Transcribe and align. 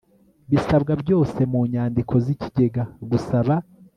bisabwa 0.51 0.93
byose 1.01 1.39
mu 1.51 1.61
nyandiko 1.71 2.13
z 2.23 2.25
ikigega 2.33 2.83
gusaba 3.09 3.53